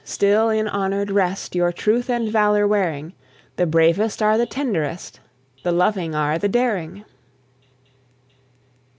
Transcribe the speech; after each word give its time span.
still 0.03 0.49
in 0.49 0.67
honoured 0.67 1.11
rest 1.11 1.53
Your 1.53 1.71
truth 1.71 2.09
and 2.09 2.27
valour 2.31 2.67
wearing: 2.67 3.13
The 3.57 3.67
bravest 3.67 4.19
are 4.19 4.35
the 4.35 4.47
tenderest, 4.47 5.19
The 5.61 5.71
loving 5.71 6.15
are 6.15 6.39
the 6.39 6.49
daring. 6.49 7.05